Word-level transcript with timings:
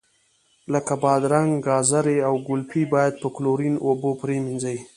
لکه 0.73 0.93
بادرنګ، 1.03 1.51
ګازرې 1.67 2.17
او 2.27 2.33
ګلپي 2.47 2.83
باید 2.93 3.13
په 3.21 3.27
کلورین 3.35 3.75
اوبو 3.85 4.09
پرېمنځئ. 4.21 4.77